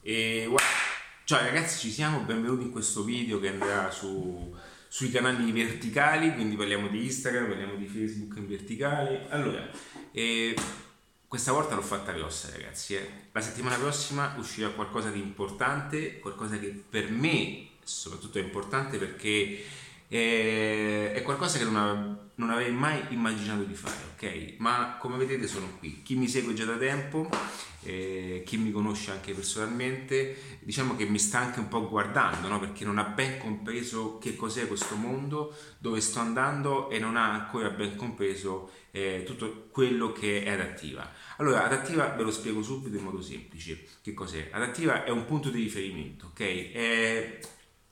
[0.00, 0.58] E wow.
[1.24, 6.54] Ciao ragazzi, ci siamo, benvenuti in questo video che andrà su, sui canali verticali, quindi
[6.54, 9.26] parliamo di Instagram, parliamo di Facebook in verticale.
[9.28, 9.68] Allora,
[10.12, 10.54] eh,
[11.26, 13.10] questa volta l'ho fatta grossa ragazzi, eh.
[13.32, 19.64] la settimana prossima uscirà qualcosa di importante, qualcosa che per me soprattutto è importante perché
[20.08, 24.54] eh, è qualcosa che non, avevo, non avrei mai immaginato di fare, ok?
[24.58, 26.02] Ma come vedete sono qui.
[26.02, 27.28] Chi mi segue già da tempo,
[27.82, 32.58] eh, chi mi conosce anche personalmente, diciamo che mi sta anche un po' guardando, no?
[32.58, 37.30] Perché non ha ben compreso che cos'è questo mondo, dove sto andando e non ha
[37.30, 41.06] ancora ben compreso eh, tutto quello che è adattiva.
[41.36, 43.84] Allora, adattiva ve lo spiego subito in modo semplice.
[44.00, 44.48] Che cos'è?
[44.52, 46.40] Adattiva è un punto di riferimento, ok?
[46.72, 47.38] È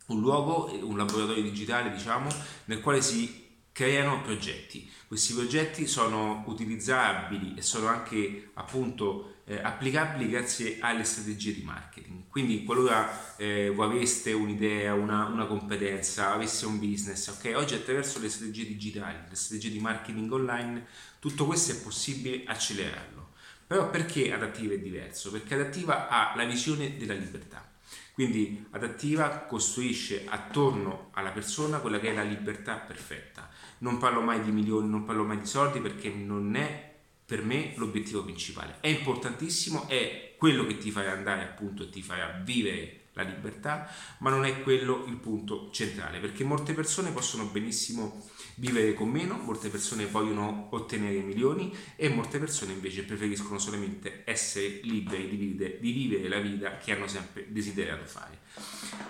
[0.06, 2.28] un luogo, un laboratorio digitale diciamo,
[2.66, 4.90] nel quale si creano progetti.
[5.06, 12.22] Questi progetti sono utilizzabili e sono anche appunto eh, applicabili grazie alle strategie di marketing.
[12.28, 17.52] Quindi qualora eh, voi aveste un'idea, una, una, competenza, avesse un business, ok?
[17.54, 20.86] Oggi attraverso le strategie digitali, le strategie di marketing online,
[21.18, 23.34] tutto questo è possibile accelerarlo.
[23.66, 25.30] Però perché adattiva è diverso?
[25.30, 27.74] Perché adattiva ha la visione della libertà
[28.16, 33.46] quindi adattiva costruisce attorno alla persona quella che è la libertà perfetta.
[33.80, 36.94] Non parlo mai di milioni, non parlo mai di soldi perché non è
[37.26, 38.78] per me l'obiettivo principale.
[38.80, 43.90] È importantissimo, è quello che ti farà andare appunto e ti farà vivere la libertà,
[44.18, 48.22] ma non è quello il punto centrale, perché molte persone possono benissimo
[48.56, 54.80] vivere con meno, molte persone vogliono ottenere milioni e molte persone invece preferiscono solamente essere
[54.82, 58.38] liberi di vivere, di vivere la vita che hanno sempre desiderato fare.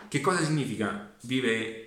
[0.09, 1.83] Che cosa significa vivere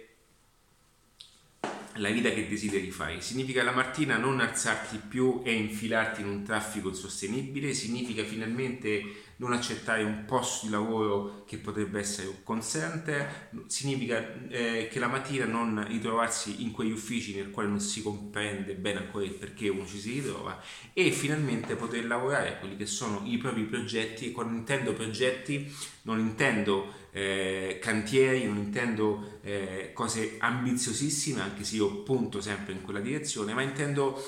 [1.94, 3.22] la vita che desideri fare.
[3.22, 9.54] Significa la mattina non alzarti più e infilarti in un traffico insostenibile, significa finalmente non
[9.54, 15.46] accettare un posto di lavoro che potrebbe essere un consente, significa eh, che la mattina
[15.46, 19.86] non ritrovarsi in quegli uffici nel quale non si comprende bene ancora il perché uno
[19.86, 20.62] ci si ritrova
[20.92, 25.74] e finalmente poter lavorare a quelli che sono i propri progetti e quando intendo progetti
[26.04, 32.82] non intendo eh, cantieri, non intendo eh, cose ambiziosissime anche se io punto sempre in
[32.82, 34.22] quella direzione ma intendo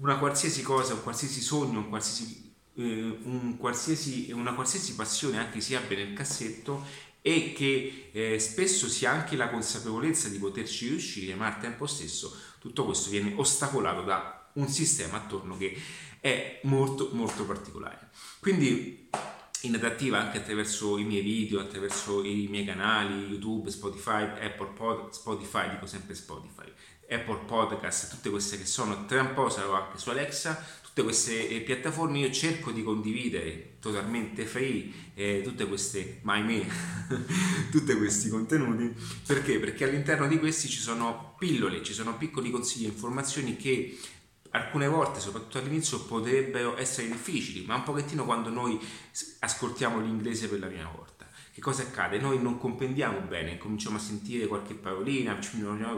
[0.00, 5.74] una qualsiasi cosa, un qualsiasi sogno, un qualsiasi un qualsiasi, una qualsiasi passione anche si
[5.74, 6.84] abbia nel cassetto
[7.22, 11.86] e che eh, spesso si ha anche la consapevolezza di poterci riuscire, ma al tempo
[11.86, 15.76] stesso tutto questo viene ostacolato da un sistema attorno che
[16.20, 18.10] è molto molto particolare.
[18.40, 19.08] Quindi
[19.62, 25.10] in adattiva anche attraverso i miei video, attraverso i miei canali, YouTube, Spotify, Apple Pod,
[25.10, 26.70] Spotify, dico sempre Spotify,
[27.08, 31.48] Apple Podcast, tutte queste che sono, tra un po' sarò anche su Alexa, tutte queste
[31.48, 36.66] eh, piattaforme io cerco di condividere totalmente free eh, tutte queste, ma ahimè,
[37.70, 38.94] tutti questi contenuti
[39.26, 39.58] perché?
[39.58, 43.98] Perché all'interno di questi ci sono pillole, ci sono piccoli consigli e informazioni che
[44.50, 48.78] alcune volte, soprattutto all'inizio, potrebbero essere difficili, ma un pochettino quando noi
[49.40, 51.20] ascoltiamo l'inglese per la prima volta
[51.52, 52.18] che cosa accade?
[52.18, 55.36] Noi non comprendiamo bene, cominciamo a sentire qualche parolina,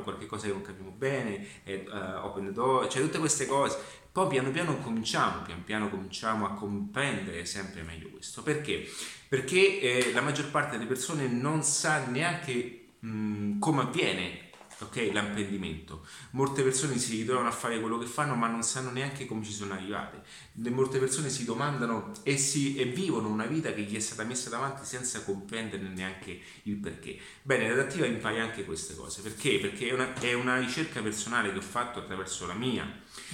[0.03, 3.79] qualche cosa che non capiamo bene, uh, open the door, cioè tutte queste cose.
[4.11, 8.43] Poi piano piano cominciamo, pian piano cominciamo a comprendere sempre meglio questo.
[8.43, 8.85] Perché?
[9.29, 14.51] Perché eh, la maggior parte delle persone non sa neanche mh, come avviene
[14.85, 15.11] ok?
[15.13, 16.07] L'apprendimento.
[16.31, 19.53] Molte persone si ritrovano a fare quello che fanno ma non sanno neanche come ci
[19.53, 20.23] sono arrivate.
[20.71, 24.51] Molte persone si domandano e, si, e vivono una vita che gli è stata messa
[24.51, 27.19] davanti senza comprenderne neanche il perché.
[27.43, 29.23] Bene, l'adattiva impari anche queste cose.
[29.23, 29.59] Perché?
[29.59, 32.91] Perché è una, è una ricerca personale che ho fatto attraverso la mia,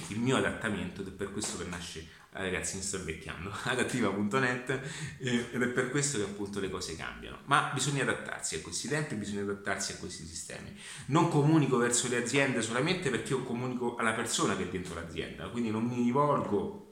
[0.07, 4.81] il mio adattamento ed è per questo che nasce Ah, ragazzi mi sto invecchiando, adattiva.net
[5.17, 7.39] ed è per questo che appunto le cose cambiano.
[7.45, 10.75] Ma bisogna adattarsi a questi tempi, bisogna adattarsi a questi sistemi.
[11.07, 15.47] Non comunico verso le aziende solamente perché io comunico alla persona che è dentro l'azienda,
[15.47, 16.88] quindi non mi rivolgo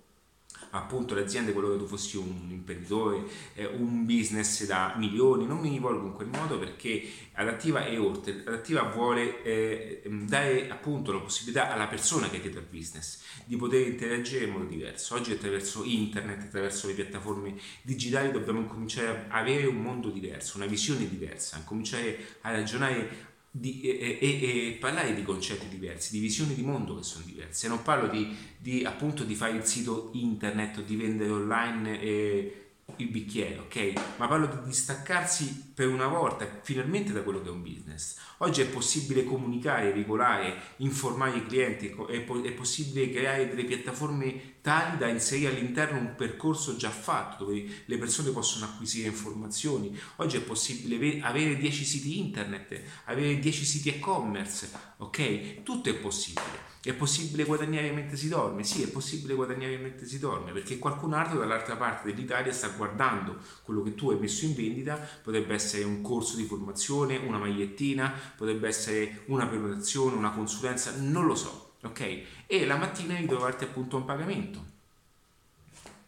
[0.71, 3.23] appunto le aziende qualora tu fossi un imprenditore,
[3.53, 7.03] eh, un business da milioni, non mi rivolgo in quel modo perché
[7.33, 12.59] Adattiva è oltre, Adattiva vuole eh, dare appunto la possibilità alla persona che è dietro
[12.59, 15.15] al business di poter interagire in modo diverso.
[15.15, 20.65] Oggi attraverso internet, attraverso le piattaforme digitali dobbiamo cominciare a avere un mondo diverso, una
[20.65, 26.53] visione diversa, cominciare a ragionare di, e, e, e, parlare di concetti diversi, di visioni
[26.53, 27.67] di mondo che sono diverse.
[27.67, 33.09] Non parlo di, di appunto di fare il sito internet di vendere online eh, il
[33.09, 33.93] bicchiere, ok?
[34.17, 38.15] Ma parlo di distaccarsi per una volta finalmente da quello che è un business.
[38.37, 44.55] Oggi è possibile comunicare, regolare, informare i clienti, è, po- è possibile creare delle piattaforme
[44.61, 49.97] tali da inserire all'interno un percorso già fatto dove le persone possono acquisire informazioni.
[50.17, 55.61] Oggi è possibile avere 10 siti internet, avere 10 siti e-commerce, ok?
[55.63, 56.75] Tutto è possibile.
[56.87, 58.63] È possibile guadagnare mentre si dorme?
[58.63, 63.37] Sì, è possibile guadagnare mentre si dorme perché qualcun altro dall'altra parte dell'Italia sta guardando
[63.63, 68.13] quello che tu hai messo in vendita, potrebbe essere un corso di formazione, una magliettina,
[68.37, 72.23] potrebbe essere una prenotazione, una consulenza, non lo so ok?
[72.45, 74.65] E la mattina ritrovarti appunto un pagamento.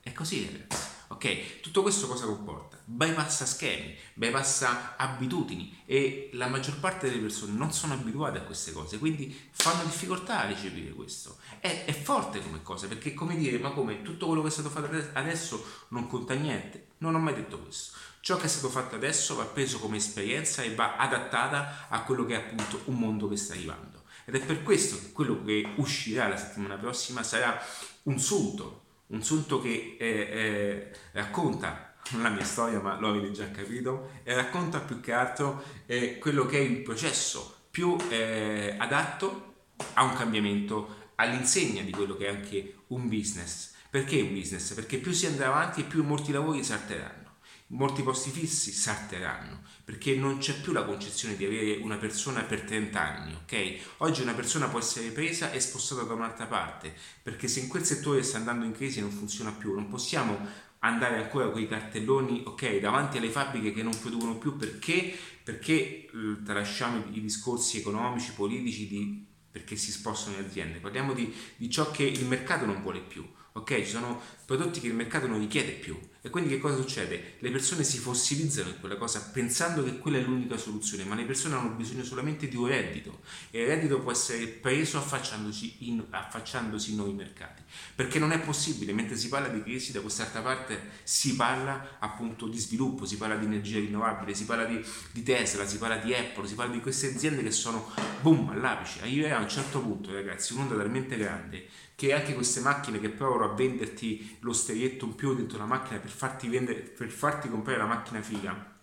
[0.02, 0.99] È così, ragazzi.
[1.22, 2.80] Ok, tutto questo cosa comporta?
[2.86, 8.72] Bypassa schemi, bypassa abitudini e la maggior parte delle persone non sono abituate a queste
[8.72, 11.40] cose, quindi fanno difficoltà a recepire questo.
[11.60, 14.70] È, è forte come cosa, perché come dire, ma come tutto quello che è stato
[14.70, 16.92] fatto adesso non conta niente?
[17.00, 17.98] Non ho mai detto questo.
[18.22, 22.26] Ciò che è stato fatto adesso va preso come esperienza e va adattata a quello
[22.26, 24.04] che è appunto un mondo che sta arrivando.
[24.24, 27.62] Ed è per questo che quello che uscirà la settimana prossima sarà
[28.04, 33.32] un sunto, un sunto che eh, eh, racconta non la mia storia, ma lo avete
[33.32, 38.76] già capito, e racconta più che altro eh, quello che è il processo più eh,
[38.78, 43.74] adatto a un cambiamento all'insegna di quello che è anche un business.
[43.90, 44.74] Perché un business?
[44.74, 47.29] Perché più si andrà avanti e più molti lavori salteranno
[47.70, 52.62] molti posti fissi salteranno perché non c'è più la concezione di avere una persona per
[52.62, 53.80] 30 anni, ok?
[53.98, 57.84] Oggi una persona può essere presa e spostata da un'altra parte perché se in quel
[57.84, 62.44] settore sta andando in crisi non funziona più, non possiamo andare ancora con i cartelloni,
[62.46, 65.14] ok, davanti alle fabbriche che non producono più perché?
[65.44, 66.10] Perché eh,
[66.44, 71.90] tralasciamo i discorsi economici, politici di perché si spostano le aziende, parliamo di, di ciò
[71.90, 73.28] che il mercato non vuole più
[73.60, 73.76] ok?
[73.78, 75.98] Ci sono prodotti che il mercato non richiede più
[76.30, 77.38] e quindi che cosa succede?
[77.40, 81.24] Le persone si fossilizzano in quella cosa pensando che quella è l'unica soluzione, ma le
[81.24, 83.22] persone hanno bisogno solamente di un reddito.
[83.50, 87.64] E il reddito può essere preso affacciandosi in, affacciandosi in nuovi mercati,
[87.96, 92.48] perché non è possibile, mentre si parla di crisi da quest'altra parte si parla appunto
[92.48, 94.80] di sviluppo, si parla di energia rinnovabile, si parla di,
[95.12, 97.92] di Tesla, si parla di Apple, si parla di queste aziende che sono
[98.22, 101.68] boom all'apice, arriverà a un certo punto ragazzi un'onda talmente grande
[102.00, 106.00] che anche queste macchine che provano a venderti lo sterietto in più dentro la macchina
[106.00, 108.76] per farti, vendere, per farti comprare la macchina figa,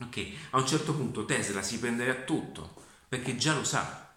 [0.00, 0.26] ok?
[0.50, 2.74] A un certo punto Tesla si prenderà tutto
[3.08, 4.12] perché già lo sa,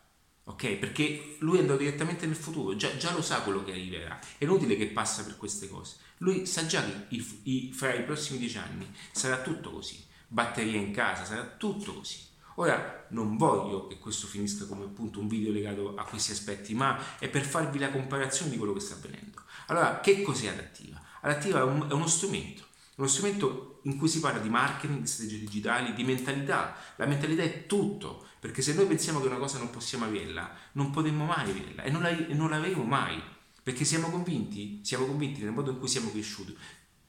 [0.45, 0.73] ok?
[0.77, 4.19] Perché lui andrà direttamente nel futuro, già, già, lo sa quello che arriverà.
[4.39, 5.97] È inutile che passa per queste cose.
[6.17, 10.03] Lui sa già che i, i, fra i prossimi dieci anni sarà tutto così.
[10.27, 12.17] Batteria in casa, sarà tutto così.
[12.55, 17.19] Ora non voglio che questo finisca come appunto un video legato a questi aspetti, ma
[17.19, 19.43] è per farvi la comparazione di quello che sta avvenendo.
[19.67, 21.04] Allora, che cos'è adattiva?
[21.25, 22.65] Adattiva è, un, è uno strumento,
[22.97, 26.75] uno strumento in cui si parla di marketing, di strategie digitali, di mentalità.
[26.97, 30.91] La mentalità è tutto, perché se noi pensiamo che una cosa non possiamo averla, non
[30.91, 33.19] potremmo mai averla e non, la, e non l'avremo mai,
[33.63, 36.55] perché siamo convinti, siamo convinti nel modo in cui siamo cresciuti,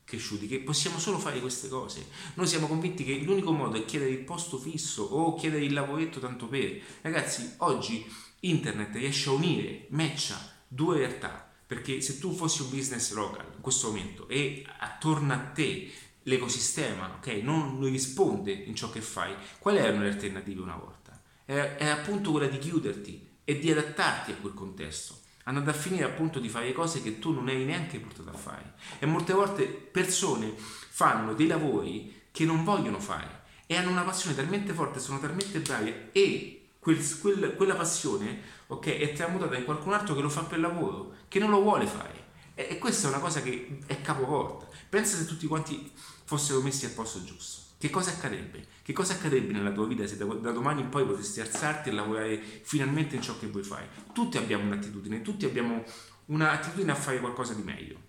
[0.03, 2.09] cresciuti, che possiamo solo fare queste cose.
[2.35, 6.21] Noi siamo convinti che l'unico modo è chiedere il posto fisso o chiedere il lavoretto
[6.21, 6.81] tanto per.
[7.03, 8.11] Ragazzi, oggi
[8.41, 13.61] internet riesce a unire, matcha due realtà, perché se tu fossi un business local in
[13.61, 15.91] questo momento e attorno a te
[16.23, 21.21] l'ecosistema ok, non risponde in ciò che fai, quali erano le alternative una volta?
[21.45, 26.05] È, è appunto quella di chiuderti e di adattarti a quel contesto andando a finire
[26.05, 28.75] appunto di fare cose che tu non eri neanche portato a fare.
[28.99, 34.37] E molte volte persone fanno dei lavori che non vogliono fare e hanno una passione
[34.37, 39.93] talmente forte, sono talmente bravi e quel, quel, quella passione okay, è tramutata in qualcun
[39.93, 42.25] altro che lo fa per lavoro, che non lo vuole fare.
[42.55, 44.69] E, e questa è una cosa che è capovolta.
[44.89, 45.91] Pensa se tutti quanti
[46.25, 48.67] fossero messi al posto giusto che cosa accadrebbe?
[48.83, 51.93] Che cosa accadrebbe nella tua vita se da, da, domani in poi potresti alzarti e
[51.93, 53.89] lavorare finalmente in ciò che vuoi fare?
[54.15, 55.85] Tutti abbiamo un'attitudine, tutti abbiamo
[56.27, 58.01] un'attitudine a fare qualcosa di meglio.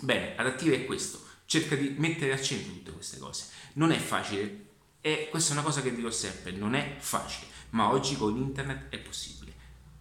[0.00, 3.46] Bene, adattiva è questo, cerca di mettere al centro tutte queste cose.
[3.74, 4.66] Non è facile,
[5.00, 8.90] e questa è una cosa che dico sempre, non è facile, ma oggi con internet
[8.90, 9.53] è possibile.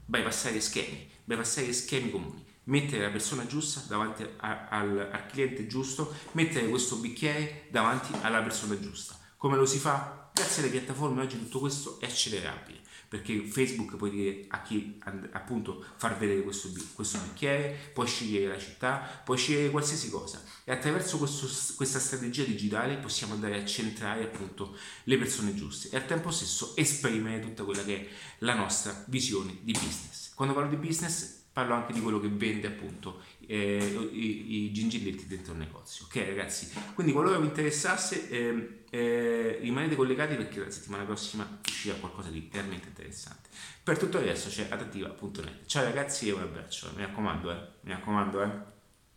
[0.05, 6.13] Bypassare schemi, bypassare schemi comuni mettere la persona giusta davanti a, al, al cliente giusto,
[6.31, 9.17] mettere questo bicchiere davanti alla persona giusta.
[9.37, 10.29] Come lo si fa?
[10.33, 12.72] Grazie alle piattaforme oggi tutto questo è accelerabile
[13.13, 14.97] perché Facebook puoi dire a chi
[15.33, 20.71] appunto far vedere questo, questo bicchiere, puoi scegliere la città, puoi scegliere qualsiasi cosa e
[20.71, 26.07] attraverso questo, questa strategia digitale possiamo andare a centrare appunto le persone giuste e al
[26.07, 30.32] tempo stesso esprimere tutta quella che è la nostra visione di business.
[30.43, 35.25] Quando parlo di business parlo anche di quello che vende appunto eh, i, i, gingilletti
[35.25, 36.03] dentro il negozio.
[36.03, 36.69] Ok ragazzi?
[36.93, 42.49] Quindi qualora vi interessasse eh, eh, rimanete collegati perché la settimana prossima uscirà qualcosa di
[42.51, 43.47] veramente interessante.
[43.81, 46.91] Per tutto resto c'è adattiva.net ciao ragazzi e un abbraccio.
[46.93, 47.67] Mi raccomando eh.
[47.83, 48.72] Mi raccomando eh